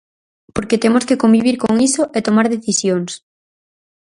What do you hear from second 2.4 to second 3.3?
decisións.